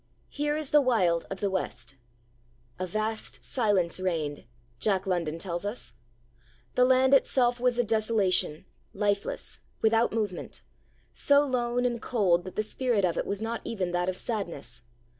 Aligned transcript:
Here 0.29 0.57
is 0.57 0.71
the 0.71 0.81
Wild 0.81 1.27
of 1.29 1.41
the 1.41 1.49
West. 1.51 1.95
'A 2.79 2.87
vast 2.87 3.43
silence 3.43 3.99
reigned,' 3.99 4.47
Jack 4.79 5.05
London 5.05 5.37
tells 5.37 5.63
us. 5.63 5.93
'The 6.73 6.83
land 6.85 7.13
itself 7.13 7.59
was 7.59 7.77
a 7.77 7.83
desolation, 7.83 8.65
lifeless, 8.95 9.59
without 9.79 10.11
movement, 10.11 10.63
so 11.13 11.41
lone 11.41 11.85
and 11.85 12.01
cold 12.01 12.45
that 12.45 12.55
the 12.55 12.63
spirit 12.63 13.05
of 13.05 13.15
it 13.15 13.27
was 13.27 13.41
not 13.41 13.61
even 13.63 13.91
that 13.91 14.09
of 14.09 14.17
sadness. 14.17 14.81